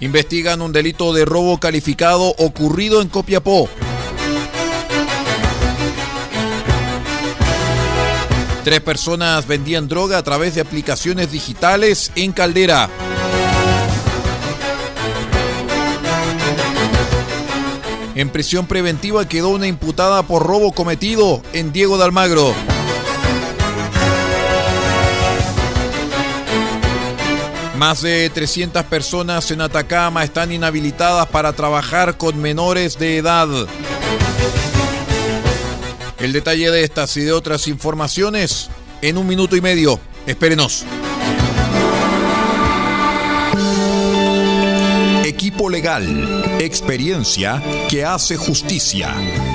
Investigan 0.00 0.62
un 0.62 0.72
delito 0.72 1.12
de 1.12 1.26
robo 1.26 1.60
calificado 1.60 2.34
ocurrido 2.38 3.02
en 3.02 3.08
Copiapó. 3.08 3.68
Tres 8.64 8.80
personas 8.80 9.46
vendían 9.46 9.88
droga 9.88 10.16
a 10.16 10.22
través 10.22 10.54
de 10.54 10.62
aplicaciones 10.62 11.30
digitales 11.30 12.12
en 12.14 12.32
Caldera. 12.32 12.88
En 18.14 18.28
prisión 18.30 18.66
preventiva 18.66 19.28
quedó 19.28 19.50
una 19.50 19.66
imputada 19.66 20.22
por 20.22 20.46
robo 20.46 20.72
cometido 20.72 21.42
en 21.52 21.72
Diego 21.72 21.98
de 21.98 22.04
Almagro. 22.04 22.54
Más 27.80 28.02
de 28.02 28.28
300 28.28 28.84
personas 28.84 29.50
en 29.50 29.62
Atacama 29.62 30.22
están 30.22 30.52
inhabilitadas 30.52 31.26
para 31.28 31.54
trabajar 31.54 32.18
con 32.18 32.38
menores 32.38 32.98
de 32.98 33.16
edad. 33.16 33.48
El 36.18 36.34
detalle 36.34 36.70
de 36.70 36.84
estas 36.84 37.16
y 37.16 37.22
de 37.22 37.32
otras 37.32 37.68
informaciones 37.68 38.68
en 39.00 39.16
un 39.16 39.26
minuto 39.26 39.56
y 39.56 39.62
medio. 39.62 39.98
Espérenos. 40.26 40.84
Equipo 45.24 45.70
legal, 45.70 46.58
experiencia 46.60 47.62
que 47.88 48.04
hace 48.04 48.36
justicia. 48.36 49.14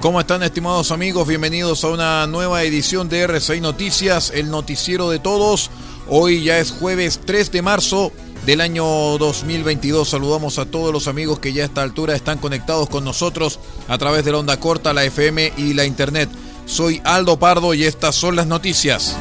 ¿Cómo 0.00 0.18
están 0.18 0.42
estimados 0.42 0.90
amigos? 0.90 1.28
Bienvenidos 1.28 1.84
a 1.84 1.90
una 1.90 2.26
nueva 2.26 2.64
edición 2.64 3.08
de 3.08 3.20
RCI 3.20 3.60
Noticias, 3.60 4.32
el 4.34 4.50
noticiero 4.50 5.10
de 5.10 5.20
todos. 5.20 5.70
Hoy 6.08 6.42
ya 6.42 6.58
es 6.58 6.72
jueves 6.72 7.20
3 7.24 7.52
de 7.52 7.62
marzo 7.62 8.10
del 8.44 8.60
año 8.60 8.84
2022. 8.84 10.08
Saludamos 10.08 10.58
a 10.58 10.66
todos 10.66 10.92
los 10.92 11.06
amigos 11.06 11.38
que 11.38 11.52
ya 11.52 11.62
a 11.62 11.66
esta 11.66 11.82
altura 11.82 12.16
están 12.16 12.38
conectados 12.38 12.88
con 12.88 13.04
nosotros 13.04 13.60
a 13.86 13.96
través 13.96 14.24
de 14.24 14.32
la 14.32 14.38
onda 14.38 14.58
corta, 14.58 14.92
la 14.92 15.04
FM 15.04 15.52
y 15.56 15.74
la 15.74 15.84
internet. 15.84 16.28
Soy 16.66 17.00
Aldo 17.04 17.38
Pardo 17.38 17.74
y 17.74 17.84
estas 17.84 18.16
son 18.16 18.34
las 18.34 18.48
noticias. 18.48 19.16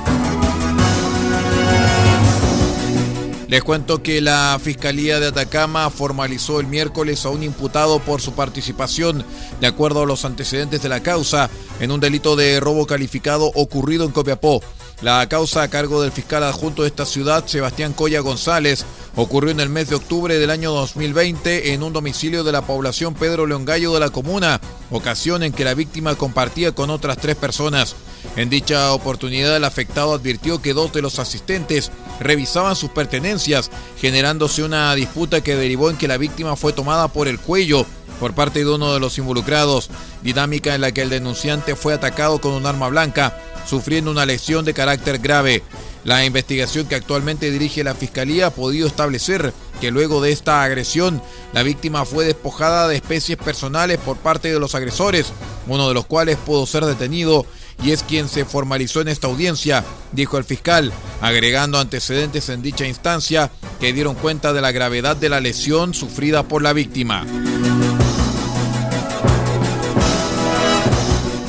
Les 3.53 3.63
cuento 3.63 4.01
que 4.01 4.19
la 4.19 4.59
Fiscalía 4.59 5.19
de 5.19 5.27
Atacama 5.27 5.91
formalizó 5.91 6.59
el 6.59 6.65
miércoles 6.65 7.23
a 7.23 7.29
un 7.29 7.43
imputado 7.43 7.99
por 7.99 8.19
su 8.19 8.33
participación, 8.33 9.23
de 9.61 9.67
acuerdo 9.67 10.01
a 10.01 10.05
los 10.07 10.25
antecedentes 10.25 10.81
de 10.81 10.89
la 10.89 11.03
causa, 11.03 11.51
en 11.79 11.91
un 11.91 11.99
delito 11.99 12.35
de 12.35 12.59
robo 12.59 12.87
calificado 12.87 13.51
ocurrido 13.53 14.05
en 14.05 14.11
Copiapó. 14.11 14.63
La 15.03 15.29
causa 15.29 15.61
a 15.61 15.67
cargo 15.67 16.01
del 16.01 16.11
fiscal 16.11 16.41
adjunto 16.43 16.81
de 16.81 16.87
esta 16.87 17.05
ciudad, 17.05 17.45
Sebastián 17.45 17.93
Coya 17.93 18.21
González, 18.21 18.85
ocurrió 19.15 19.51
en 19.51 19.59
el 19.59 19.69
mes 19.69 19.87
de 19.87 19.97
octubre 19.97 20.39
del 20.39 20.49
año 20.49 20.71
2020 20.71 21.73
en 21.73 21.83
un 21.83 21.93
domicilio 21.93 22.43
de 22.43 22.53
la 22.53 22.65
población 22.65 23.13
Pedro 23.13 23.45
León 23.45 23.65
Gallo 23.65 23.93
de 23.93 23.99
la 23.99 24.09
comuna, 24.09 24.61
ocasión 24.89 25.43
en 25.43 25.53
que 25.53 25.63
la 25.63 25.75
víctima 25.75 26.15
compartía 26.15 26.71
con 26.71 26.89
otras 26.89 27.17
tres 27.17 27.35
personas. 27.35 27.95
En 28.35 28.49
dicha 28.49 28.93
oportunidad 28.93 29.55
el 29.55 29.63
afectado 29.63 30.13
advirtió 30.13 30.61
que 30.61 30.73
dos 30.73 30.91
de 30.91 31.01
los 31.01 31.19
asistentes 31.19 31.91
revisaban 32.19 32.75
sus 32.75 32.89
pertenencias, 32.89 33.69
generándose 33.99 34.63
una 34.63 34.93
disputa 34.95 35.41
que 35.41 35.55
derivó 35.55 35.89
en 35.89 35.97
que 35.97 36.07
la 36.07 36.17
víctima 36.17 36.55
fue 36.55 36.73
tomada 36.73 37.07
por 37.09 37.27
el 37.27 37.39
cuello 37.39 37.85
por 38.19 38.33
parte 38.33 38.59
de 38.59 38.69
uno 38.69 38.93
de 38.93 38.99
los 38.99 39.17
involucrados, 39.17 39.89
dinámica 40.21 40.73
en 40.73 40.81
la 40.81 40.91
que 40.91 41.01
el 41.01 41.09
denunciante 41.09 41.75
fue 41.75 41.93
atacado 41.93 42.39
con 42.39 42.53
un 42.53 42.65
arma 42.65 42.87
blanca, 42.87 43.37
sufriendo 43.67 44.11
una 44.11 44.25
lesión 44.25 44.65
de 44.65 44.73
carácter 44.73 45.19
grave. 45.19 45.63
La 46.03 46.25
investigación 46.25 46.87
que 46.87 46.95
actualmente 46.95 47.51
dirige 47.51 47.83
la 47.83 47.95
Fiscalía 47.95 48.47
ha 48.47 48.51
podido 48.51 48.87
establecer 48.87 49.53
que 49.79 49.91
luego 49.91 50.21
de 50.21 50.31
esta 50.31 50.63
agresión, 50.63 51.21
la 51.53 51.63
víctima 51.63 52.05
fue 52.05 52.25
despojada 52.25 52.87
de 52.87 52.95
especies 52.95 53.37
personales 53.37 53.97
por 53.99 54.17
parte 54.17 54.51
de 54.51 54.59
los 54.59 54.75
agresores, 54.75 55.31
uno 55.67 55.87
de 55.87 55.93
los 55.93 56.05
cuales 56.05 56.37
pudo 56.37 56.65
ser 56.65 56.85
detenido 56.85 57.45
y 57.81 57.91
es 57.91 58.03
quien 58.03 58.29
se 58.29 58.45
formalizó 58.45 59.01
en 59.01 59.07
esta 59.07 59.27
audiencia, 59.27 59.83
dijo 60.11 60.37
el 60.37 60.43
fiscal, 60.43 60.91
agregando 61.21 61.79
antecedentes 61.79 62.49
en 62.49 62.61
dicha 62.61 62.85
instancia 62.85 63.51
que 63.79 63.93
dieron 63.93 64.15
cuenta 64.15 64.53
de 64.53 64.61
la 64.61 64.71
gravedad 64.71 65.15
de 65.15 65.29
la 65.29 65.39
lesión 65.39 65.93
sufrida 65.93 66.43
por 66.43 66.61
la 66.61 66.73
víctima. 66.73 67.25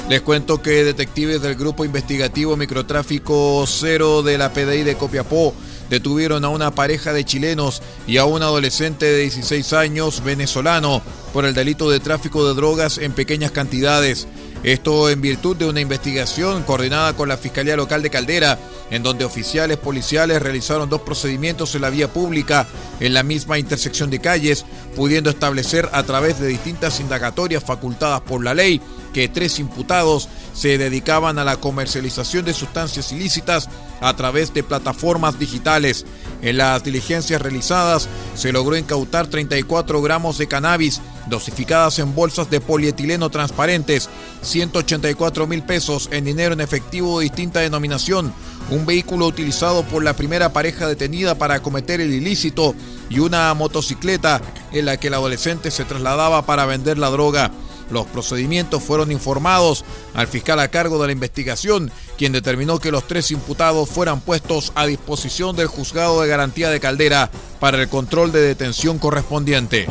Les 0.08 0.20
cuento 0.20 0.60
que 0.60 0.84
detectives 0.84 1.40
del 1.40 1.54
Grupo 1.54 1.84
Investigativo 1.84 2.56
Microtráfico 2.56 3.64
Cero 3.66 4.22
de 4.22 4.36
la 4.36 4.52
PDI 4.52 4.82
de 4.82 4.96
Copiapó 4.96 5.54
detuvieron 5.88 6.44
a 6.44 6.50
una 6.50 6.74
pareja 6.74 7.12
de 7.12 7.24
chilenos 7.24 7.82
y 8.06 8.18
a 8.18 8.24
un 8.24 8.42
adolescente 8.42 9.06
de 9.06 9.22
16 9.22 9.72
años 9.72 10.22
venezolano 10.22 11.02
por 11.32 11.46
el 11.46 11.54
delito 11.54 11.90
de 11.90 12.00
tráfico 12.00 12.46
de 12.46 12.54
drogas 12.54 12.98
en 12.98 13.12
pequeñas 13.12 13.50
cantidades. 13.50 14.28
Esto 14.64 15.10
en 15.10 15.20
virtud 15.20 15.56
de 15.56 15.66
una 15.66 15.82
investigación 15.82 16.62
coordinada 16.62 17.12
con 17.12 17.28
la 17.28 17.36
Fiscalía 17.36 17.76
Local 17.76 18.00
de 18.00 18.08
Caldera, 18.08 18.58
en 18.90 19.02
donde 19.02 19.26
oficiales 19.26 19.76
policiales 19.76 20.40
realizaron 20.40 20.88
dos 20.88 21.02
procedimientos 21.02 21.74
en 21.74 21.82
la 21.82 21.90
vía 21.90 22.10
pública 22.10 22.66
en 22.98 23.12
la 23.12 23.22
misma 23.22 23.58
intersección 23.58 24.08
de 24.08 24.20
calles, 24.20 24.64
pudiendo 24.96 25.28
establecer 25.28 25.90
a 25.92 26.02
través 26.04 26.40
de 26.40 26.46
distintas 26.46 26.98
indagatorias 27.00 27.62
facultadas 27.62 28.22
por 28.22 28.42
la 28.42 28.54
ley 28.54 28.80
que 29.12 29.28
tres 29.28 29.58
imputados 29.58 30.30
se 30.54 30.78
dedicaban 30.78 31.38
a 31.38 31.44
la 31.44 31.58
comercialización 31.58 32.46
de 32.46 32.54
sustancias 32.54 33.12
ilícitas 33.12 33.68
a 34.00 34.16
través 34.16 34.54
de 34.54 34.62
plataformas 34.62 35.38
digitales. 35.38 36.06
En 36.40 36.56
las 36.56 36.82
diligencias 36.82 37.42
realizadas 37.42 38.08
se 38.34 38.50
logró 38.50 38.78
incautar 38.78 39.26
34 39.26 40.00
gramos 40.00 40.38
de 40.38 40.48
cannabis 40.48 41.02
dosificadas 41.28 41.98
en 41.98 42.14
bolsas 42.14 42.50
de 42.50 42.60
polietileno 42.60 43.30
transparentes, 43.30 44.08
184 44.42 45.46
mil 45.46 45.62
pesos 45.62 46.08
en 46.12 46.24
dinero 46.24 46.54
en 46.54 46.60
efectivo 46.60 47.18
de 47.18 47.24
distinta 47.24 47.60
denominación, 47.60 48.32
un 48.70 48.86
vehículo 48.86 49.26
utilizado 49.26 49.82
por 49.84 50.02
la 50.02 50.14
primera 50.14 50.52
pareja 50.52 50.88
detenida 50.88 51.36
para 51.36 51.60
cometer 51.60 52.00
el 52.00 52.12
ilícito 52.12 52.74
y 53.08 53.18
una 53.18 53.52
motocicleta 53.54 54.40
en 54.72 54.86
la 54.86 54.96
que 54.96 55.08
el 55.08 55.14
adolescente 55.14 55.70
se 55.70 55.84
trasladaba 55.84 56.46
para 56.46 56.66
vender 56.66 56.98
la 56.98 57.10
droga. 57.10 57.50
Los 57.90 58.06
procedimientos 58.06 58.82
fueron 58.82 59.12
informados 59.12 59.84
al 60.14 60.26
fiscal 60.26 60.58
a 60.60 60.68
cargo 60.68 60.98
de 61.00 61.08
la 61.08 61.12
investigación, 61.12 61.90
quien 62.16 62.32
determinó 62.32 62.78
que 62.78 62.90
los 62.90 63.06
tres 63.06 63.30
imputados 63.30 63.90
fueran 63.90 64.20
puestos 64.20 64.72
a 64.74 64.86
disposición 64.86 65.54
del 65.54 65.66
juzgado 65.66 66.22
de 66.22 66.28
garantía 66.28 66.70
de 66.70 66.80
Caldera 66.80 67.30
para 67.60 67.80
el 67.80 67.88
control 67.88 68.32
de 68.32 68.40
detención 68.40 68.98
correspondiente. 68.98 69.86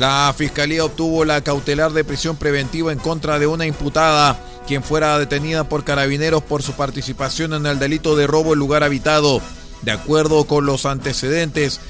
La 0.00 0.34
fiscalía 0.34 0.82
obtuvo 0.82 1.26
la 1.26 1.42
cautelar 1.42 1.92
de 1.92 2.04
prisión 2.04 2.34
preventiva 2.34 2.90
en 2.90 2.98
contra 2.98 3.38
de 3.38 3.46
una 3.46 3.66
imputada, 3.66 4.40
quien 4.66 4.82
fuera 4.82 5.18
detenida 5.18 5.68
por 5.68 5.84
carabineros 5.84 6.42
por 6.42 6.62
su 6.62 6.72
participación 6.72 7.52
en 7.52 7.66
el 7.66 7.78
delito 7.78 8.16
de 8.16 8.26
robo 8.26 8.54
en 8.54 8.60
lugar 8.60 8.82
habitado. 8.82 9.42
De 9.82 9.92
acuerdo 9.92 10.46
con 10.46 10.64
los 10.64 10.86
antecedentes 10.86 11.80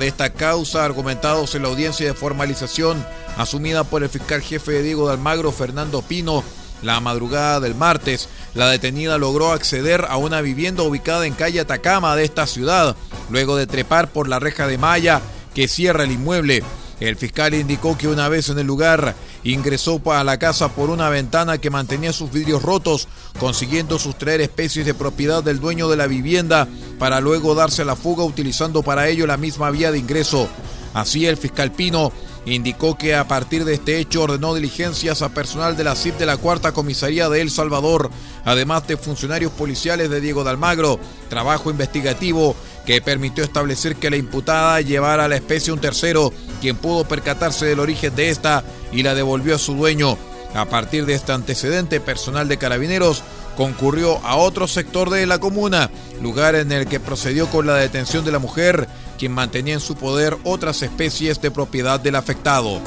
de 0.00 0.06
esta 0.08 0.32
causa 0.32 0.84
argumentados 0.84 1.54
en 1.54 1.62
la 1.62 1.68
audiencia 1.68 2.08
de 2.08 2.14
formalización 2.14 3.06
asumida 3.36 3.84
por 3.84 4.02
el 4.02 4.08
fiscal 4.08 4.42
jefe 4.42 4.72
de 4.72 4.82
Diego 4.82 5.06
de 5.06 5.12
Almagro, 5.12 5.52
Fernando 5.52 6.02
Pino, 6.02 6.42
la 6.82 6.98
madrugada 6.98 7.60
del 7.60 7.76
martes, 7.76 8.28
la 8.54 8.68
detenida 8.68 9.16
logró 9.16 9.52
acceder 9.52 10.06
a 10.08 10.16
una 10.16 10.40
vivienda 10.40 10.82
ubicada 10.82 11.24
en 11.24 11.34
calle 11.34 11.60
Atacama 11.60 12.16
de 12.16 12.24
esta 12.24 12.48
ciudad, 12.48 12.96
luego 13.30 13.54
de 13.54 13.68
trepar 13.68 14.10
por 14.10 14.26
la 14.26 14.40
reja 14.40 14.66
de 14.66 14.76
malla 14.76 15.22
que 15.54 15.68
cierra 15.68 16.02
el 16.02 16.10
inmueble. 16.10 16.64
El 17.08 17.16
fiscal 17.16 17.52
indicó 17.52 17.98
que 17.98 18.08
una 18.08 18.30
vez 18.30 18.48
en 18.48 18.58
el 18.58 18.66
lugar 18.66 19.14
ingresó 19.42 20.00
a 20.06 20.24
la 20.24 20.38
casa 20.38 20.70
por 20.70 20.88
una 20.88 21.10
ventana 21.10 21.58
que 21.58 21.68
mantenía 21.68 22.14
sus 22.14 22.32
vidrios 22.32 22.62
rotos, 22.62 23.08
consiguiendo 23.38 23.98
sustraer 23.98 24.40
especies 24.40 24.86
de 24.86 24.94
propiedad 24.94 25.44
del 25.44 25.60
dueño 25.60 25.90
de 25.90 25.98
la 25.98 26.06
vivienda 26.06 26.66
para 26.98 27.20
luego 27.20 27.54
darse 27.54 27.84
la 27.84 27.94
fuga 27.94 28.24
utilizando 28.24 28.82
para 28.82 29.06
ello 29.06 29.26
la 29.26 29.36
misma 29.36 29.70
vía 29.70 29.92
de 29.92 29.98
ingreso. 29.98 30.48
Así 30.94 31.26
el 31.26 31.36
fiscal 31.36 31.72
Pino 31.72 32.10
indicó 32.46 32.96
que 32.96 33.14
a 33.14 33.28
partir 33.28 33.66
de 33.66 33.74
este 33.74 33.98
hecho 33.98 34.22
ordenó 34.22 34.54
diligencias 34.54 35.20
a 35.20 35.30
personal 35.30 35.76
de 35.76 35.84
la 35.84 35.96
CIP 35.96 36.16
de 36.16 36.26
la 36.26 36.38
Cuarta 36.38 36.72
Comisaría 36.72 37.28
de 37.28 37.42
El 37.42 37.50
Salvador, 37.50 38.10
además 38.46 38.86
de 38.86 38.96
funcionarios 38.96 39.52
policiales 39.52 40.08
de 40.08 40.22
Diego 40.22 40.42
de 40.42 40.50
Almagro, 40.50 40.98
trabajo 41.28 41.70
investigativo 41.70 42.56
que 42.86 43.00
permitió 43.00 43.44
establecer 43.44 43.96
que 43.96 44.10
la 44.10 44.16
imputada 44.16 44.80
llevara 44.80 45.24
a 45.24 45.28
la 45.28 45.36
especie 45.36 45.72
un 45.72 45.80
tercero, 45.80 46.32
quien 46.60 46.76
pudo 46.76 47.04
percatarse 47.04 47.66
del 47.66 47.80
origen 47.80 48.14
de 48.14 48.30
esta 48.30 48.64
y 48.92 49.02
la 49.02 49.14
devolvió 49.14 49.56
a 49.56 49.58
su 49.58 49.74
dueño. 49.74 50.18
A 50.54 50.66
partir 50.66 51.04
de 51.06 51.14
este 51.14 51.32
antecedente, 51.32 52.00
personal 52.00 52.46
de 52.46 52.58
carabineros 52.58 53.22
concurrió 53.56 54.18
a 54.24 54.36
otro 54.36 54.66
sector 54.66 55.10
de 55.10 55.26
la 55.26 55.38
comuna, 55.38 55.90
lugar 56.20 56.54
en 56.54 56.72
el 56.72 56.86
que 56.86 57.00
procedió 57.00 57.48
con 57.48 57.66
la 57.66 57.74
detención 57.74 58.24
de 58.24 58.32
la 58.32 58.38
mujer, 58.38 58.88
quien 59.18 59.32
mantenía 59.32 59.74
en 59.74 59.80
su 59.80 59.96
poder 59.96 60.36
otras 60.44 60.82
especies 60.82 61.40
de 61.40 61.50
propiedad 61.50 62.00
del 62.00 62.16
afectado. 62.16 62.80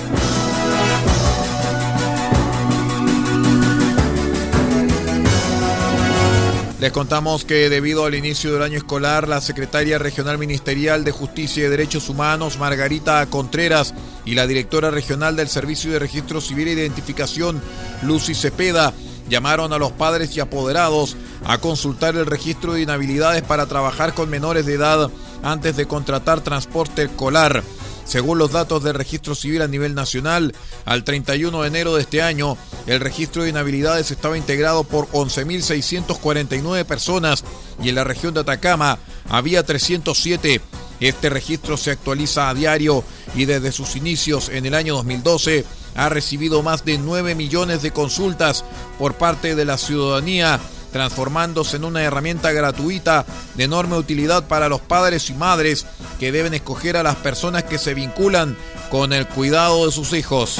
Les 6.79 6.91
contamos 6.91 7.43
que 7.43 7.69
debido 7.69 8.05
al 8.05 8.13
inicio 8.13 8.53
del 8.53 8.61
año 8.61 8.77
escolar, 8.77 9.27
la 9.27 9.41
secretaria 9.41 9.97
regional 9.97 10.37
ministerial 10.37 11.03
de 11.03 11.11
Justicia 11.11 11.65
y 11.65 11.69
Derechos 11.69 12.07
Humanos, 12.07 12.59
Margarita 12.59 13.25
Contreras, 13.25 13.95
y 14.25 14.35
la 14.35 14.45
directora 14.45 14.91
regional 14.91 15.35
del 15.35 15.47
Servicio 15.47 15.91
de 15.91 15.97
Registro 15.97 16.39
Civil 16.39 16.67
e 16.67 16.73
Identificación, 16.73 17.59
Lucy 18.03 18.35
Cepeda, 18.35 18.93
llamaron 19.27 19.73
a 19.73 19.79
los 19.79 19.91
padres 19.91 20.37
y 20.37 20.39
apoderados 20.39 21.17
a 21.45 21.57
consultar 21.57 22.15
el 22.15 22.27
registro 22.27 22.73
de 22.73 22.83
inhabilidades 22.83 23.41
para 23.41 23.65
trabajar 23.65 24.13
con 24.13 24.29
menores 24.29 24.67
de 24.67 24.75
edad 24.75 25.09
antes 25.41 25.77
de 25.77 25.87
contratar 25.87 26.41
transporte 26.41 27.03
escolar. 27.03 27.63
Según 28.07 28.37
los 28.37 28.53
datos 28.53 28.83
del 28.83 28.93
registro 28.93 29.35
civil 29.35 29.61
a 29.61 29.67
nivel 29.67 29.93
nacional, 29.93 30.55
al 30.85 31.03
31 31.03 31.61
de 31.61 31.67
enero 31.67 31.93
de 31.93 32.03
este 32.03 32.21
año, 32.21 32.57
el 32.85 33.01
registro 33.01 33.43
de 33.43 33.49
inhabilidades 33.49 34.11
estaba 34.11 34.37
integrado 34.37 34.85
por 34.85 35.07
11.649 35.11 36.85
personas 36.85 37.43
y 37.83 37.89
en 37.89 37.95
la 37.95 38.05
región 38.05 38.33
de 38.33 38.39
Atacama 38.39 38.97
había 39.29 39.63
307. 39.63 40.61
Este 41.01 41.29
registro 41.29 41.75
se 41.75 41.91
actualiza 41.91 42.49
a 42.49 42.53
diario 42.53 43.03
y 43.35 43.43
desde 43.43 43.73
sus 43.73 43.97
inicios 43.97 44.47
en 44.49 44.65
el 44.65 44.73
año 44.73 44.95
2012 44.95 45.65
ha 45.95 46.07
recibido 46.07 46.63
más 46.63 46.85
de 46.85 46.97
9 46.97 47.35
millones 47.35 47.81
de 47.81 47.91
consultas 47.91 48.63
por 48.97 49.15
parte 49.15 49.53
de 49.53 49.65
la 49.65 49.77
ciudadanía 49.77 50.61
transformándose 50.97 51.77
en 51.77 51.83
una 51.83 52.01
herramienta 52.01 52.51
gratuita 52.51 53.23
de 53.53 53.65
enorme 53.65 53.97
utilidad 53.97 54.47
para 54.47 54.67
los 54.67 54.81
padres 54.81 55.29
y 55.29 55.35
madres 55.35 55.85
que 56.19 56.31
deben 56.31 56.55
escoger 56.55 56.97
a 56.97 57.03
las 57.03 57.17
personas 57.17 57.65
que 57.65 57.77
se 57.77 57.93
vinculan 57.93 58.57
con 58.89 59.13
el 59.13 59.27
cuidado 59.27 59.85
de 59.85 59.91
sus 59.91 60.13
hijos. 60.13 60.55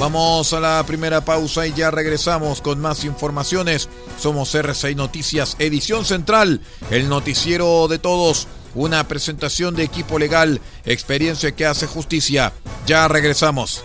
Vamos 0.00 0.52
a 0.54 0.58
la 0.58 0.84
primera 0.84 1.24
pausa 1.24 1.68
y 1.68 1.72
ya 1.72 1.92
regresamos 1.92 2.60
con 2.60 2.80
más 2.80 3.04
informaciones. 3.04 3.88
Somos 4.18 4.52
R6 4.52 4.96
Noticias, 4.96 5.54
edición 5.60 6.04
central, 6.04 6.62
el 6.90 7.08
noticiero 7.08 7.86
de 7.86 8.00
todos. 8.00 8.48
Una 8.74 9.06
presentación 9.06 9.76
de 9.76 9.84
equipo 9.84 10.18
legal, 10.18 10.60
experiencia 10.84 11.52
que 11.52 11.64
hace 11.64 11.86
justicia. 11.86 12.52
Ya 12.86 13.06
regresamos. 13.06 13.84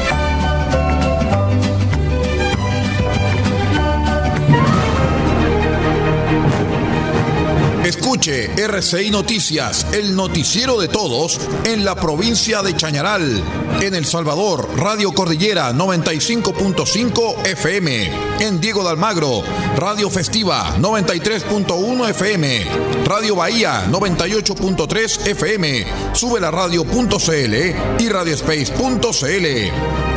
Escuche 8.11 8.51
RCI 8.57 9.09
Noticias, 9.09 9.87
el 9.93 10.17
noticiero 10.17 10.81
de 10.81 10.89
todos 10.89 11.39
en 11.63 11.85
la 11.85 11.95
provincia 11.95 12.61
de 12.61 12.75
Chañaral. 12.75 13.41
En 13.79 13.95
El 13.95 14.05
Salvador, 14.05 14.67
Radio 14.75 15.13
Cordillera 15.13 15.71
95.5 15.71 17.47
FM. 17.47 18.11
En 18.41 18.59
Diego 18.59 18.83
de 18.83 18.89
Almagro, 18.89 19.43
Radio 19.77 20.09
Festiva 20.09 20.75
93.1 20.77 22.09
FM. 22.09 22.67
Radio 23.05 23.37
Bahía 23.37 23.87
98.3 23.89 25.27
FM. 25.27 25.85
Sube 26.11 26.41
la 26.41 26.51
radio.cl 26.51 28.03
y 28.03 28.09
radiospace.cl. 28.09 29.45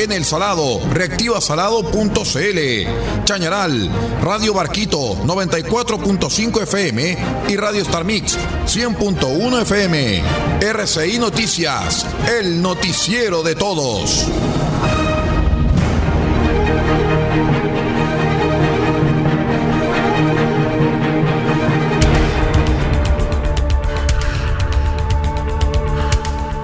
En 0.03 0.11
El 0.11 0.25
Salado, 0.25 0.81
reactivasalado.cl. 0.91 3.25
Chañaral, 3.25 3.89
Radio 4.21 4.53
Barquito 4.53 5.15
94.5 5.25 6.63
FM 6.63 7.19
y 7.49 7.57
Radio 7.57 7.84
Star 7.85 8.05
Mix 8.05 8.39
100.1 8.67 9.63
FM. 9.63 10.23
RCI 10.61 11.19
Noticias, 11.19 12.07
el 12.41 12.63
noticiero 12.63 13.43
de 13.43 13.55
todos. 13.55 14.27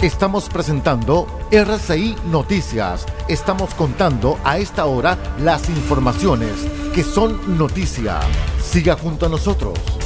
Estamos 0.02 0.48
presentando 0.48 1.26
RCI 1.50 2.16
Noticias. 2.30 3.04
Estamos 3.28 3.74
contando 3.74 4.38
a 4.44 4.56
esta 4.56 4.86
hora 4.86 5.18
las 5.38 5.68
informaciones 5.68 6.52
que 6.94 7.04
son 7.04 7.58
noticia. 7.58 8.20
Siga 8.62 8.96
junto 8.96 9.26
a 9.26 9.28
nosotros. 9.28 9.99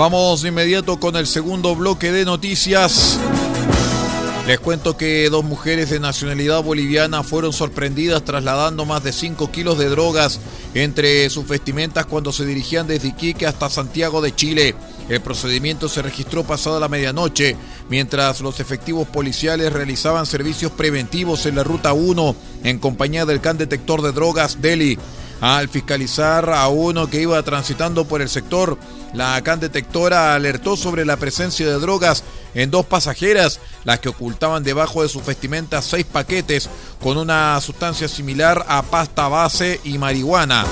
Vamos 0.00 0.40
de 0.40 0.48
inmediato 0.48 0.98
con 0.98 1.14
el 1.14 1.26
segundo 1.26 1.76
bloque 1.76 2.10
de 2.10 2.24
noticias. 2.24 3.20
Les 4.46 4.58
cuento 4.58 4.96
que 4.96 5.28
dos 5.28 5.44
mujeres 5.44 5.90
de 5.90 6.00
nacionalidad 6.00 6.62
boliviana 6.62 7.22
fueron 7.22 7.52
sorprendidas 7.52 8.24
trasladando 8.24 8.86
más 8.86 9.04
de 9.04 9.12
5 9.12 9.52
kilos 9.52 9.76
de 9.76 9.90
drogas 9.90 10.40
entre 10.72 11.28
sus 11.28 11.46
vestimentas 11.46 12.06
cuando 12.06 12.32
se 12.32 12.46
dirigían 12.46 12.86
desde 12.86 13.08
Iquique 13.08 13.46
hasta 13.46 13.68
Santiago 13.68 14.22
de 14.22 14.34
Chile. 14.34 14.74
El 15.10 15.20
procedimiento 15.20 15.86
se 15.86 16.00
registró 16.00 16.44
pasada 16.44 16.80
la 16.80 16.88
medianoche, 16.88 17.58
mientras 17.90 18.40
los 18.40 18.58
efectivos 18.58 19.06
policiales 19.06 19.70
realizaban 19.70 20.24
servicios 20.24 20.72
preventivos 20.72 21.44
en 21.44 21.56
la 21.56 21.62
Ruta 21.62 21.92
1 21.92 22.34
en 22.64 22.78
compañía 22.78 23.26
del 23.26 23.42
can 23.42 23.58
detector 23.58 24.00
de 24.00 24.12
drogas 24.12 24.62
Delhi. 24.62 24.98
Al 25.40 25.68
fiscalizar 25.68 26.50
a 26.50 26.68
uno 26.68 27.08
que 27.08 27.22
iba 27.22 27.42
transitando 27.42 28.04
por 28.04 28.20
el 28.20 28.28
sector, 28.28 28.76
la 29.14 29.40
CAN 29.42 29.58
detectora 29.58 30.34
alertó 30.34 30.76
sobre 30.76 31.06
la 31.06 31.16
presencia 31.16 31.66
de 31.66 31.78
drogas 31.78 32.24
en 32.54 32.70
dos 32.70 32.84
pasajeras, 32.84 33.58
las 33.84 34.00
que 34.00 34.10
ocultaban 34.10 34.62
debajo 34.62 35.02
de 35.02 35.08
sus 35.08 35.24
vestimentas 35.24 35.86
seis 35.86 36.04
paquetes 36.04 36.68
con 37.00 37.16
una 37.16 37.58
sustancia 37.60 38.06
similar 38.06 38.66
a 38.68 38.82
pasta 38.82 39.28
base 39.28 39.80
y 39.82 39.96
marihuana. 39.96 40.66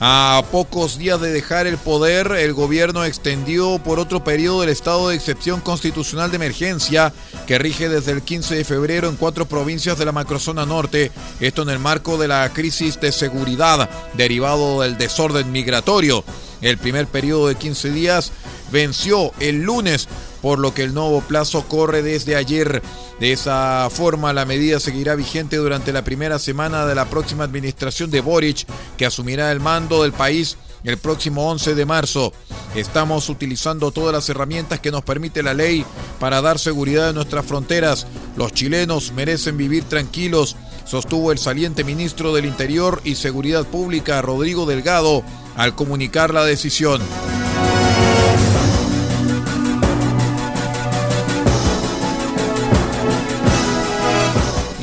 A 0.00 0.42
pocos 0.50 0.98
días 0.98 1.20
de 1.20 1.32
dejar 1.32 1.66
el 1.66 1.78
poder, 1.78 2.32
el 2.32 2.52
gobierno 2.52 3.04
extendió 3.04 3.78
por 3.78 4.00
otro 4.00 4.24
periodo 4.24 4.64
el 4.64 4.68
estado 4.68 5.08
de 5.08 5.14
excepción 5.14 5.60
constitucional 5.60 6.30
de 6.30 6.36
emergencia 6.36 7.12
que 7.46 7.58
rige 7.58 7.88
desde 7.88 8.10
el 8.10 8.22
15 8.22 8.56
de 8.56 8.64
febrero 8.64 9.08
en 9.08 9.16
cuatro 9.16 9.46
provincias 9.46 9.96
de 9.96 10.04
la 10.04 10.12
macrozona 10.12 10.66
norte, 10.66 11.12
esto 11.38 11.62
en 11.62 11.68
el 11.68 11.78
marco 11.78 12.18
de 12.18 12.26
la 12.26 12.52
crisis 12.52 13.00
de 13.00 13.12
seguridad 13.12 13.88
derivado 14.14 14.80
del 14.82 14.98
desorden 14.98 15.52
migratorio. 15.52 16.24
El 16.60 16.78
primer 16.78 17.06
periodo 17.06 17.48
de 17.48 17.54
15 17.54 17.90
días 17.90 18.32
venció 18.74 19.32
el 19.38 19.62
lunes, 19.62 20.08
por 20.42 20.58
lo 20.58 20.74
que 20.74 20.82
el 20.82 20.92
nuevo 20.92 21.20
plazo 21.22 21.66
corre 21.68 22.02
desde 22.02 22.34
ayer. 22.34 22.82
De 23.20 23.32
esa 23.32 23.88
forma, 23.88 24.32
la 24.32 24.44
medida 24.44 24.80
seguirá 24.80 25.14
vigente 25.14 25.56
durante 25.56 25.92
la 25.92 26.02
primera 26.02 26.40
semana 26.40 26.84
de 26.84 26.96
la 26.96 27.04
próxima 27.04 27.44
administración 27.44 28.10
de 28.10 28.20
Boric, 28.20 28.66
que 28.98 29.06
asumirá 29.06 29.52
el 29.52 29.60
mando 29.60 30.02
del 30.02 30.12
país 30.12 30.58
el 30.82 30.98
próximo 30.98 31.48
11 31.50 31.76
de 31.76 31.86
marzo. 31.86 32.32
Estamos 32.74 33.28
utilizando 33.28 33.92
todas 33.92 34.12
las 34.12 34.28
herramientas 34.28 34.80
que 34.80 34.90
nos 34.90 35.02
permite 35.02 35.44
la 35.44 35.54
ley 35.54 35.86
para 36.18 36.42
dar 36.42 36.58
seguridad 36.58 37.10
en 37.10 37.14
nuestras 37.14 37.46
fronteras. 37.46 38.08
Los 38.36 38.52
chilenos 38.52 39.12
merecen 39.12 39.56
vivir 39.56 39.84
tranquilos, 39.84 40.56
sostuvo 40.84 41.30
el 41.30 41.38
saliente 41.38 41.84
ministro 41.84 42.34
del 42.34 42.44
Interior 42.44 43.00
y 43.04 43.14
Seguridad 43.14 43.64
Pública, 43.64 44.20
Rodrigo 44.20 44.66
Delgado, 44.66 45.22
al 45.56 45.76
comunicar 45.76 46.34
la 46.34 46.44
decisión. 46.44 47.00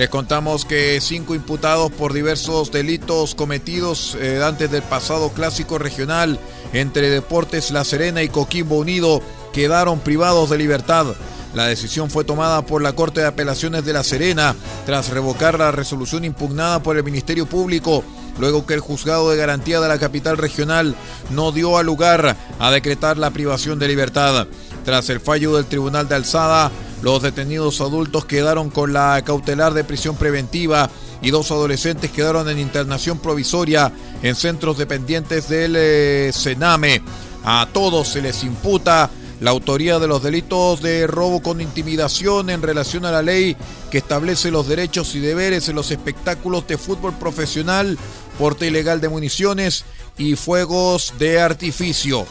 Les 0.02 0.10
contamos 0.10 0.66
que 0.66 1.00
cinco 1.00 1.36
imputados 1.36 1.92
por 1.92 2.12
diversos 2.12 2.72
delitos 2.72 3.36
cometidos 3.36 4.18
eh, 4.20 4.42
antes 4.44 4.72
del 4.72 4.82
pasado 4.82 5.30
clásico 5.30 5.78
regional 5.78 6.40
entre 6.74 7.12
Deportes 7.12 7.70
La 7.70 7.84
Serena 7.84 8.24
y 8.24 8.28
Coquimbo 8.28 8.80
Unido 8.80 9.22
quedaron 9.54 10.00
privados 10.00 10.50
de 10.50 10.58
libertad. 10.58 11.06
La 11.54 11.68
decisión 11.68 12.10
fue 12.10 12.24
tomada 12.24 12.66
por 12.66 12.82
la 12.82 12.94
Corte 12.94 13.22
de 13.22 13.28
Apelaciones 13.28 13.86
de 13.86 13.94
La 13.94 14.04
Serena 14.04 14.56
tras 14.88 15.10
revocar 15.10 15.60
la 15.60 15.72
resolución 15.72 16.26
impugnada 16.26 16.82
por 16.82 16.98
el 16.98 17.04
Ministerio 17.04 17.46
Público, 17.46 18.04
luego 18.40 18.66
que 18.66 18.74
el 18.74 18.80
juzgado 18.80 19.30
de 19.30 19.38
garantía 19.38 19.80
de 19.82 19.88
la 19.88 20.00
capital 20.00 20.40
regional 20.40 20.96
no 21.30 21.52
dio 21.52 21.78
a 21.78 21.84
lugar 21.84 22.36
a 22.58 22.72
decretar 22.72 23.20
la 23.20 23.30
privación 23.30 23.78
de 23.78 23.90
libertad. 23.90 24.48
Tras 24.84 25.12
el 25.12 25.20
fallo 25.20 25.56
del 25.56 25.66
Tribunal 25.68 26.08
de 26.08 26.16
Alzada, 26.16 26.72
los 27.02 27.22
detenidos 27.22 27.82
adultos 27.82 28.26
quedaron 28.26 28.70
con 28.70 28.94
la 28.94 29.22
cautelar 29.26 29.74
de 29.74 29.84
prisión 29.84 30.16
preventiva 30.16 30.90
y 31.22 31.32
dos 31.32 31.52
adolescentes 31.52 32.12
quedaron 32.12 32.50
en 32.50 32.60
internación 32.60 33.20
provisoria 33.20 33.92
en 34.22 34.36
centros 34.36 34.78
dependientes 34.78 35.50
del 35.50 35.76
eh, 35.78 36.32
Sename. 36.34 37.02
A 37.44 37.68
todos 37.74 38.08
se 38.08 38.22
les 38.22 38.44
imputa 38.44 39.10
la 39.40 39.50
autoría 39.50 39.98
de 39.98 40.08
los 40.08 40.22
delitos 40.22 40.82
de 40.82 41.08
robo 41.08 41.42
con 41.42 41.62
intimidación 41.62 42.52
en 42.52 42.62
relación 42.62 43.06
a 43.06 43.12
la 43.12 43.24
ley 43.24 43.58
que 43.90 43.98
establece 43.98 44.52
los 44.52 44.68
derechos 44.68 45.16
y 45.16 45.20
deberes 45.20 45.68
en 45.68 45.76
los 45.76 45.90
espectáculos 45.90 46.68
de 46.68 46.78
fútbol 46.78 47.14
profesional, 47.18 47.98
porte 48.38 48.68
ilegal 48.68 49.02
de 49.02 49.10
municiones 49.10 49.84
y 50.18 50.36
fuegos 50.36 51.16
de 51.18 51.42
artificio. 51.42 52.28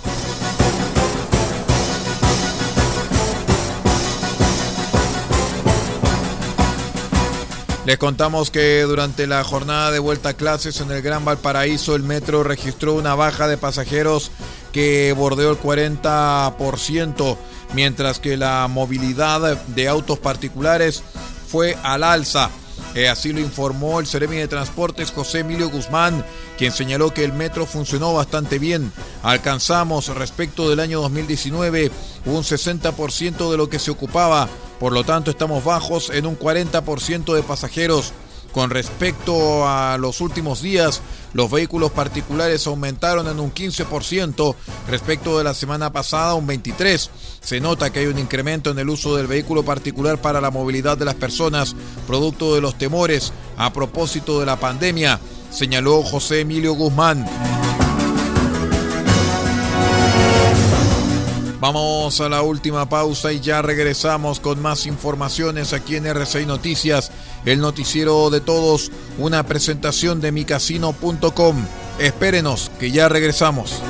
Les 7.90 7.98
contamos 7.98 8.52
que 8.52 8.82
durante 8.82 9.26
la 9.26 9.42
jornada 9.42 9.90
de 9.90 9.98
vuelta 9.98 10.28
a 10.28 10.34
clases 10.34 10.80
en 10.80 10.92
el 10.92 11.02
Gran 11.02 11.24
Valparaíso, 11.24 11.96
el 11.96 12.04
metro 12.04 12.44
registró 12.44 12.94
una 12.94 13.16
baja 13.16 13.48
de 13.48 13.56
pasajeros 13.56 14.30
que 14.72 15.12
bordeó 15.12 15.50
el 15.50 15.58
40%, 15.58 17.36
mientras 17.74 18.20
que 18.20 18.36
la 18.36 18.68
movilidad 18.68 19.60
de 19.66 19.88
autos 19.88 20.20
particulares 20.20 21.02
fue 21.48 21.76
al 21.82 22.04
alza. 22.04 22.48
Eh, 22.94 23.08
así 23.08 23.32
lo 23.32 23.40
informó 23.40 23.98
el 23.98 24.06
Ceremi 24.06 24.36
de 24.36 24.46
Transportes 24.46 25.10
José 25.10 25.40
Emilio 25.40 25.68
Guzmán, 25.68 26.24
quien 26.56 26.70
señaló 26.70 27.12
que 27.12 27.24
el 27.24 27.32
metro 27.32 27.66
funcionó 27.66 28.14
bastante 28.14 28.60
bien. 28.60 28.92
Alcanzamos 29.24 30.14
respecto 30.14 30.70
del 30.70 30.78
año 30.78 31.00
2019 31.00 31.90
un 32.26 32.44
60% 32.44 33.50
de 33.50 33.56
lo 33.56 33.68
que 33.68 33.80
se 33.80 33.90
ocupaba 33.90 34.48
Por 34.80 34.94
lo 34.94 35.04
tanto, 35.04 35.30
estamos 35.30 35.62
bajos 35.62 36.08
en 36.08 36.24
un 36.24 36.38
40% 36.38 37.34
de 37.34 37.42
pasajeros. 37.42 38.12
Con 38.50 38.70
respecto 38.70 39.68
a 39.68 39.96
los 39.98 40.20
últimos 40.20 40.60
días, 40.62 41.02
los 41.34 41.50
vehículos 41.50 41.92
particulares 41.92 42.66
aumentaron 42.66 43.28
en 43.28 43.38
un 43.38 43.52
15% 43.52 44.56
respecto 44.88 45.38
de 45.38 45.44
la 45.44 45.54
semana 45.54 45.92
pasada, 45.92 46.34
un 46.34 46.48
23%. 46.48 47.10
Se 47.40 47.60
nota 47.60 47.90
que 47.90 48.00
hay 48.00 48.06
un 48.06 48.18
incremento 48.18 48.70
en 48.70 48.78
el 48.78 48.88
uso 48.88 49.16
del 49.16 49.26
vehículo 49.26 49.64
particular 49.64 50.20
para 50.20 50.40
la 50.40 50.50
movilidad 50.50 50.98
de 50.98 51.04
las 51.04 51.14
personas, 51.14 51.76
producto 52.06 52.54
de 52.54 52.60
los 52.60 52.76
temores 52.76 53.32
a 53.56 53.72
propósito 53.72 54.40
de 54.40 54.46
la 54.46 54.58
pandemia, 54.58 55.20
señaló 55.50 56.02
José 56.02 56.40
Emilio 56.40 56.72
Guzmán. 56.72 57.26
Vamos 61.60 62.22
a 62.22 62.28
la 62.30 62.40
última 62.40 62.88
pausa 62.88 63.32
y 63.32 63.40
ya 63.40 63.60
regresamos 63.60 64.40
con 64.40 64.62
más 64.62 64.86
informaciones 64.86 65.74
aquí 65.74 65.96
en 65.96 66.06
RCI 66.06 66.46
Noticias, 66.46 67.12
el 67.44 67.60
noticiero 67.60 68.30
de 68.30 68.40
todos, 68.40 68.90
una 69.18 69.42
presentación 69.42 70.22
de 70.22 70.32
micasino.com. 70.32 71.66
Espérenos, 71.98 72.70
que 72.80 72.90
ya 72.90 73.10
regresamos. 73.10 73.82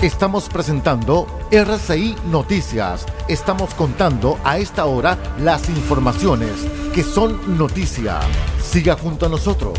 Estamos 0.00 0.48
presentando 0.48 1.26
RCI 1.50 2.16
Noticias. 2.30 3.04
Estamos 3.28 3.74
contando 3.74 4.38
a 4.44 4.56
esta 4.56 4.86
hora 4.86 5.18
las 5.38 5.68
informaciones 5.68 6.52
que 6.94 7.04
son 7.04 7.58
noticia. 7.58 8.18
Siga 8.62 8.96
junto 8.96 9.26
a 9.26 9.28
nosotros. 9.28 9.78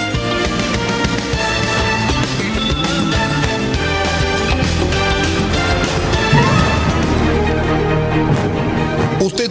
Usted 9.41 9.50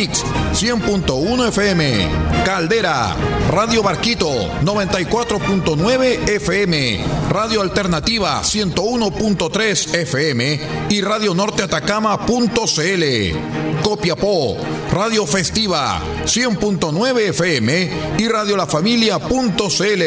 Mix 0.00 0.24
100.1 0.54 1.48
FM. 1.48 2.08
Caldera, 2.46 3.14
Radio 3.50 3.82
Barquito 3.82 4.30
94.9 4.62 6.26
FM. 6.26 7.04
Radio 7.28 7.60
Alternativa 7.60 8.40
101.3 8.40 9.94
FM 9.94 10.60
y 10.88 11.02
Radio 11.02 11.34
Norte 11.34 11.64
Atacama.cl. 11.64 13.04
Copiapó, 13.82 14.56
Radio 14.90 15.26
Festiva 15.26 16.00
100.9 16.24 17.18
FM 17.28 17.90
y 18.16 18.26
Radio 18.26 18.56
La 18.56 18.66
Familia.cl. 18.66 20.02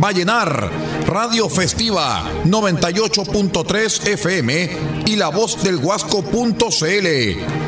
Vallenar, 0.00 0.70
Radio 1.06 1.50
Festiva 1.50 2.24
98.3 2.46 4.08
FM 4.08 4.70
y 5.04 5.16
La 5.16 5.28
Voz 5.28 5.62
del 5.62 5.76
Huasco.cl. 5.76 7.67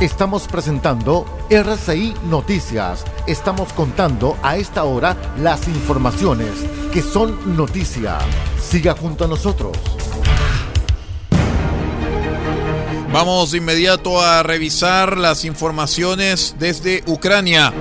Estamos 0.00 0.46
presentando 0.46 1.24
RCI 1.48 2.12
Noticias. 2.24 3.02
Estamos 3.26 3.72
contando 3.72 4.36
a 4.42 4.58
esta 4.58 4.84
hora 4.84 5.16
las 5.38 5.68
informaciones 5.68 6.50
que 6.92 7.00
son 7.00 7.56
noticia. 7.56 8.18
Siga 8.60 8.94
junto 8.94 9.24
a 9.24 9.28
nosotros. 9.28 9.74
Vamos 13.10 13.52
de 13.52 13.58
inmediato 13.58 14.20
a 14.20 14.42
revisar 14.42 15.16
las 15.16 15.46
informaciones 15.46 16.56
desde 16.58 17.02
Ucrania. 17.06 17.72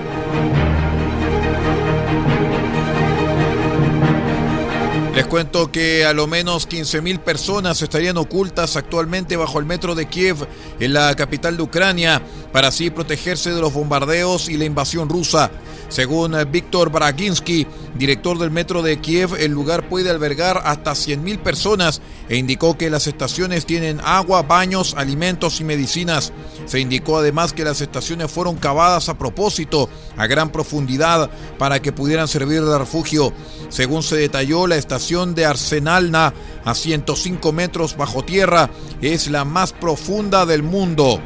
Les 5.25 5.31
cuento 5.31 5.71
que 5.71 6.05
a 6.05 6.13
lo 6.13 6.27
menos 6.27 6.69
15.000 6.69 7.17
personas 7.17 7.81
estarían 7.81 8.15
ocultas 8.15 8.75
actualmente 8.75 9.35
bajo 9.35 9.57
el 9.57 9.65
metro 9.65 9.95
de 9.95 10.05
Kiev, 10.05 10.47
en 10.79 10.93
la 10.93 11.15
capital 11.15 11.57
de 11.57 11.63
Ucrania, 11.63 12.21
para 12.51 12.67
así 12.67 12.91
protegerse 12.91 13.51
de 13.51 13.59
los 13.59 13.73
bombardeos 13.73 14.49
y 14.49 14.57
la 14.57 14.65
invasión 14.65 15.09
rusa. 15.09 15.49
Según 15.89 16.35
Víctor 16.51 16.91
Braginsky, 16.91 17.67
director 17.95 18.37
del 18.37 18.51
metro 18.51 18.81
de 18.81 18.99
Kiev, 18.99 19.35
el 19.35 19.51
lugar 19.51 19.87
puede 19.87 20.09
albergar 20.09 20.61
hasta 20.65 20.91
100.000 20.91 21.39
personas 21.39 22.01
e 22.27 22.37
indicó 22.37 22.77
que 22.77 22.89
las 22.89 23.07
estaciones 23.07 23.65
tienen 23.65 24.01
agua, 24.03 24.41
baños, 24.43 24.95
alimentos 24.97 25.61
y 25.61 25.63
medicinas. 25.63 26.33
Se 26.65 26.79
indicó 26.79 27.19
además 27.19 27.53
que 27.53 27.63
las 27.63 27.81
estaciones 27.81 28.31
fueron 28.31 28.55
cavadas 28.55 29.09
a 29.09 29.17
propósito 29.17 29.89
a 30.17 30.27
gran 30.27 30.51
profundidad 30.51 31.29
para 31.57 31.81
que 31.81 31.91
pudieran 31.91 32.27
servir 32.27 32.63
de 32.63 32.77
refugio. 32.77 33.33
Según 33.69 34.03
se 34.03 34.17
detalló, 34.17 34.67
la 34.67 34.77
estación 34.77 35.35
de 35.35 35.45
Arsenalna, 35.45 36.33
a 36.63 36.73
105 36.73 37.51
metros 37.51 37.95
bajo 37.95 38.23
tierra, 38.23 38.69
es 39.01 39.27
la 39.27 39.45
más 39.45 39.73
profunda 39.73 40.45
del 40.45 40.63
mundo. 40.63 41.21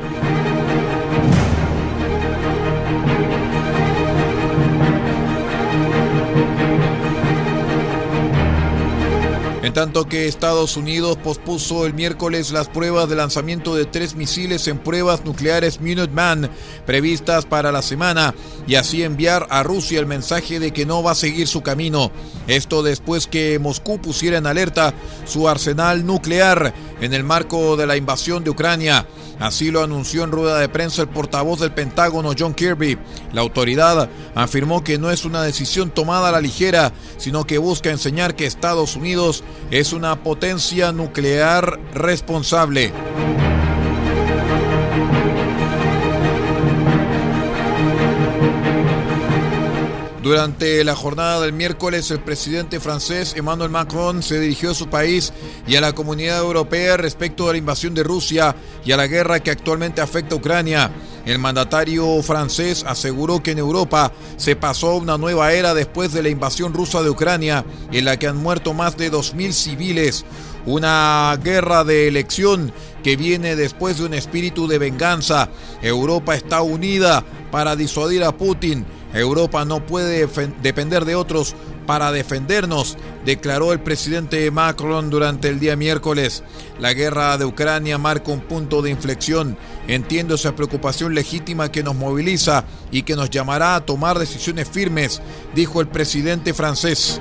En 9.70 9.76
tanto 9.76 10.06
que 10.06 10.28
Estados 10.28 10.78
Unidos 10.78 11.16
pospuso 11.24 11.86
el 11.86 11.94
miércoles 11.94 12.50
las 12.50 12.68
pruebas 12.68 13.08
de 13.08 13.16
lanzamiento 13.16 13.76
de 13.76 13.86
tres 13.86 14.16
misiles 14.16 14.68
en 14.68 14.80
pruebas 14.80 15.24
nucleares 15.26 15.80
Minuteman 15.80 16.50
previstas 16.88 17.46
para 17.46 17.72
la 17.72 17.84
semana 17.84 18.34
y 18.66 18.76
así 18.76 19.04
enviar 19.04 19.46
a 19.52 19.62
Rusia 19.62 20.00
el 20.00 20.08
mensaje 20.08 20.60
de 20.60 20.74
que 20.74 20.88
no 20.88 21.04
va 21.04 21.12
a 21.12 21.16
seguir 21.16 21.48
su 21.48 21.62
camino. 21.62 22.12
Esto 22.48 22.82
después 22.82 23.28
que 23.28 23.60
Moscú 23.60 24.02
pusiera 24.02 24.40
en 24.40 24.48
alerta 24.48 24.96
su 25.28 25.48
arsenal 25.48 26.04
nuclear 26.04 26.74
en 27.00 27.14
el 27.14 27.24
marco 27.24 27.78
de 27.78 27.86
la 27.86 27.96
invasión 27.96 28.44
de 28.44 28.50
Ucrania. 28.50 29.06
Así 29.40 29.72
lo 29.72 29.82
anunció 29.82 30.26
en 30.26 30.32
rueda 30.32 30.60
de 30.60 30.68
prensa 30.68 31.02
el 31.02 31.08
portavoz 31.08 31.62
del 31.62 31.72
Pentágono, 31.72 32.34
John 32.38 32.54
Kirby. 32.54 32.98
La 33.32 33.40
autoridad 33.40 34.10
afirmó 34.36 34.84
que 34.84 34.98
no 34.98 35.12
es 35.12 35.24
una 35.24 35.42
decisión 35.44 35.92
tomada 35.92 36.28
a 36.28 36.32
la 36.34 36.42
ligera, 36.42 36.92
sino 37.18 37.46
que 37.46 37.58
busca 37.58 37.90
enseñar 37.90 38.36
que 38.36 38.46
Estados 38.46 38.98
Unidos 38.98 39.46
es 39.72 39.94
una 39.94 40.24
potencia 40.24 40.92
nuclear 40.92 41.80
responsable. 41.94 42.92
Durante 50.30 50.84
la 50.84 50.96
jornada 50.96 51.42
del 51.42 51.54
miércoles, 51.54 52.12
el 52.12 52.20
presidente 52.20 52.80
francés 52.80 53.34
Emmanuel 53.36 53.72
Macron 53.72 54.22
se 54.22 54.40
dirigió 54.40 54.70
a 54.70 54.76
su 54.76 54.88
país 54.88 55.34
y 55.66 55.76
a 55.76 55.82
la 55.82 55.94
comunidad 55.94 56.38
europea 56.38 56.98
respecto 56.98 57.48
de 57.48 57.54
la 57.54 57.58
invasión 57.58 57.96
de 57.96 58.04
Rusia 58.04 58.56
y 58.86 58.92
a 58.92 58.98
la 58.98 59.08
guerra 59.08 59.40
que 59.40 59.50
actualmente 59.50 60.02
afecta 60.02 60.36
a 60.36 60.38
Ucrania. 60.38 60.92
El 61.30 61.38
mandatario 61.38 62.24
francés 62.24 62.84
aseguró 62.88 63.44
que 63.44 63.52
en 63.52 63.60
Europa 63.60 64.12
se 64.36 64.56
pasó 64.56 64.96
una 64.96 65.16
nueva 65.16 65.54
era 65.54 65.76
después 65.76 66.12
de 66.12 66.24
la 66.24 66.30
invasión 66.30 66.74
rusa 66.74 67.04
de 67.04 67.12
Ucrania, 67.12 67.64
en 67.92 68.06
la 68.06 68.18
que 68.18 68.26
han 68.26 68.38
muerto 68.38 68.74
más 68.74 68.98
de 68.98 69.12
2.000 69.12 69.52
civiles. 69.52 70.26
Una 70.66 71.38
guerra 71.44 71.84
de 71.84 72.08
elección 72.08 72.74
que 73.04 73.16
viene 73.16 73.56
después 73.56 74.00
de 74.00 74.06
un 74.06 74.16
espíritu 74.16 74.68
de 74.68 74.80
venganza. 74.80 75.50
Europa 75.84 76.34
está 76.34 76.64
unida 76.64 77.24
para 77.52 77.76
disuadir 77.76 78.24
a 78.24 78.36
Putin 78.36 78.88
Europa 79.14 79.66
no 79.66 79.86
puede 79.86 80.28
depender 80.62 81.06
de 81.06 81.16
otros 81.16 81.56
para 81.88 82.12
defendernos, 82.12 82.98
declaró 83.26 83.74
el 83.74 83.80
presidente 83.80 84.52
Macron 84.52 85.10
durante 85.10 85.50
el 85.50 85.60
día 85.60 85.76
miércoles. 85.76 86.44
La 86.80 86.94
guerra 86.94 87.38
de 87.40 87.46
Ucrania 87.46 87.98
marca 87.98 88.32
un 88.32 88.42
punto 88.42 88.84
de 88.84 88.92
inflexión. 88.92 89.58
Entiendo 89.90 90.36
esa 90.36 90.56
preocupación 90.56 91.16
legítima 91.16 91.72
que 91.72 91.82
nos 91.82 91.96
moviliza 91.96 92.64
y 92.92 93.02
que 93.02 93.16
nos 93.16 93.32
llamará 93.32 93.74
a 93.74 93.84
tomar 93.84 94.20
decisiones 94.20 94.70
firmes, 94.70 95.20
dijo 95.56 95.82
el 95.82 95.88
presidente 95.88 96.54
francés. 96.54 97.20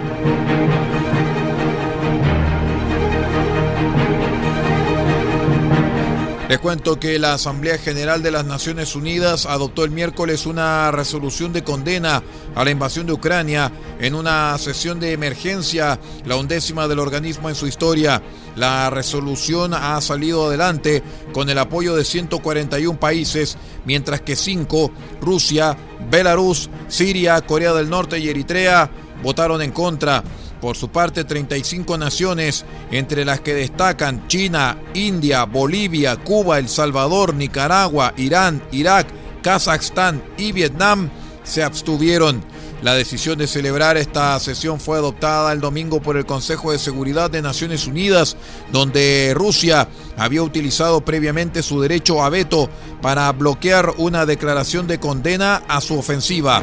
Les 6.49 6.59
cuento 6.59 6.99
que 6.99 7.19
la 7.19 7.35
Asamblea 7.35 7.77
General 7.77 8.23
de 8.23 8.31
las 8.31 8.47
Naciones 8.47 8.97
Unidas 8.97 9.45
adoptó 9.45 9.85
el 9.85 9.91
miércoles 9.91 10.47
una 10.47 10.91
resolución 10.91 11.53
de 11.53 11.63
condena 11.63 12.23
a 12.55 12.65
la 12.65 12.71
invasión 12.71 13.07
de 13.07 13.13
Ucrania 13.13 13.71
en 14.01 14.15
una 14.15 14.57
sesión 14.57 14.99
de 14.99 15.13
emergencia, 15.13 16.01
la 16.25 16.37
undécima 16.37 16.89
del 16.89 17.01
organismo 17.01 17.51
en 17.51 17.55
su 17.55 17.67
historia. 17.67 18.23
La 18.57 18.89
resolución 18.89 19.75
ha 19.75 20.01
salido 20.01 20.47
adelante 20.47 21.03
con 21.35 21.51
el 21.51 21.59
apoyo 21.59 21.95
de 21.95 22.07
141 22.07 22.99
países, 22.99 23.59
mientras 23.85 24.23
que 24.23 24.35
5, 24.35 24.91
Rusia, 25.21 25.77
Belarus, 26.11 26.71
Siria, 26.89 27.43
Corea 27.43 27.75
del 27.75 27.91
Norte 27.91 28.19
y 28.21 28.29
Eritrea, 28.31 28.91
votaron 29.23 29.61
en 29.61 29.73
contra. 29.73 30.25
Por 30.61 30.77
su 30.77 30.89
parte, 30.89 31.25
35 31.25 31.99
naciones, 31.99 32.65
entre 32.91 33.25
las 33.25 33.41
que 33.41 33.55
destacan 33.55 34.27
China, 34.27 34.77
India, 34.95 35.45
Bolivia, 35.45 36.17
Cuba, 36.17 36.59
El 36.59 36.69
Salvador, 36.69 37.35
Nicaragua, 37.35 38.13
Irán, 38.17 38.63
Irak, 38.73 39.07
Kazajstán 39.43 40.23
y 40.37 40.53
Vietnam, 40.53 41.11
se 41.45 41.63
abstuvieron. 41.63 42.43
La 42.83 42.95
decisión 42.95 43.39
de 43.39 43.49
celebrar 43.49 43.97
esta 43.97 44.39
sesión 44.39 44.79
fue 44.79 44.99
adoptada 44.99 45.53
el 45.53 45.61
domingo 45.61 46.01
por 46.01 46.17
el 46.17 46.27
Consejo 46.27 46.71
de 46.71 46.79
Seguridad 46.79 47.29
de 47.29 47.43
Naciones 47.43 47.89
Unidas, 47.89 48.37
donde 48.71 49.33
Rusia 49.35 49.89
había 50.17 50.45
utilizado 50.45 51.01
previamente 51.01 51.65
su 51.65 51.81
derecho 51.81 52.23
a 52.23 52.31
veto 52.31 52.71
para 53.03 53.31
bloquear 53.33 53.95
una 53.97 54.27
declaración 54.27 54.87
de 54.87 55.01
condena 55.01 55.63
a 55.67 55.81
su 55.81 55.99
ofensiva. 55.99 56.63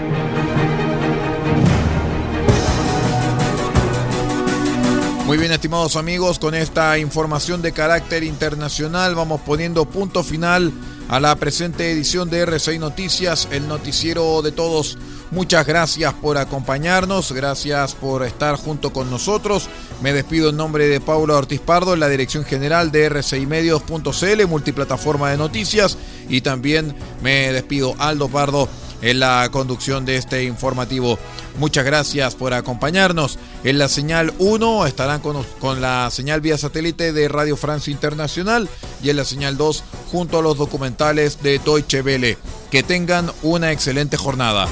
Muy 5.36 5.42
bien, 5.42 5.52
estimados 5.52 5.98
amigos, 5.98 6.40
con 6.40 6.56
esta 6.56 6.98
información 6.98 7.62
de 7.62 7.74
carácter 7.74 8.24
internacional 8.24 9.16
vamos 9.16 9.42
poniendo 9.42 9.84
punto 9.84 10.24
final 10.24 10.72
a 11.10 11.20
la 11.20 11.36
presente 11.36 11.92
edición 11.92 12.30
de 12.30 12.48
R6 12.48 12.80
Noticias, 12.80 13.50
el 13.52 13.68
noticiero 13.68 14.42
de 14.42 14.54
todos. 14.54 14.98
Muchas 15.32 15.68
gracias 15.68 16.14
por 16.14 16.38
acompañarnos, 16.38 17.34
gracias 17.34 17.96
por 17.96 18.24
estar 18.24 18.56
junto 18.56 18.94
con 18.94 19.12
nosotros. 19.12 19.68
Me 20.02 20.14
despido 20.14 20.52
en 20.52 20.56
nombre 20.56 20.88
de 20.88 21.02
Paula 21.02 21.36
Ortiz 21.36 21.60
Pardo, 21.60 21.94
en 21.94 22.00
la 22.00 22.08
dirección 22.08 22.46
general 22.46 22.94
de 22.94 23.12
R6Medios.cl, 23.12 24.48
multiplataforma 24.48 25.32
de 25.32 25.38
noticias, 25.38 25.98
y 26.30 26.40
también 26.40 26.96
me 27.22 27.52
despido 27.52 27.94
Aldo 28.00 28.30
Pardo 28.30 28.70
en 29.06 29.20
la 29.20 29.48
conducción 29.52 30.04
de 30.04 30.18
este 30.18 30.44
informativo. 30.44 31.20
Muchas 31.60 31.86
gracias 31.86 32.34
por 32.36 32.54
acompañarnos. 32.54 33.38
En 33.64 33.78
la 33.78 33.88
señal 33.88 34.34
1 34.40 34.88
estarán 34.88 35.22
con, 35.22 35.46
con, 35.60 35.80
la 35.80 36.10
señal 36.12 36.42
vía 36.42 36.58
satélite 36.58 37.14
de 37.14 37.28
Radio 37.28 37.56
Francia 37.56 37.92
Internacional 37.92 38.68
y 39.04 39.12
en 39.12 39.18
la 39.18 39.24
señal 39.24 39.58
2 39.58 39.84
junto 40.12 40.40
a 40.40 40.42
los 40.42 40.58
documentales 40.58 41.42
de 41.44 41.60
Deutsche 41.60 42.02
Welle. 42.02 42.38
Que 42.72 42.82
tengan 42.82 43.32
una 43.44 43.72
excelente 43.72 44.18
jornada. 44.18 44.68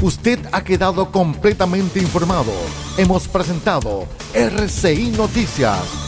Usted 0.00 0.38
ha 0.52 0.64
quedado 0.64 1.12
completamente 1.12 1.98
informado. 1.98 2.52
Hemos 2.96 3.28
presentado 3.28 4.06
RCI 4.32 5.10
Noticias 5.10 6.07